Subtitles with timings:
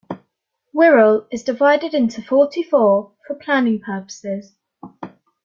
[0.73, 4.55] Wirral is divided into forty-four, for planning purposes.